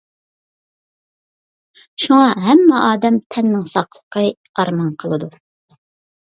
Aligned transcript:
شۇڭا 2.03 2.15
ھەممە 2.45 2.79
ئادەم 2.87 3.19
تەننىڭ 3.35 3.67
ساقلىقى 3.75 4.25
ئارمان 4.63 4.91
قىلىدۇ. 5.05 5.31